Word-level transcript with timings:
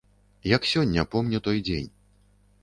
Як 0.55 0.65
сёння 0.71 1.05
помню 1.17 1.43
той 1.49 1.63
дзень. 1.69 1.93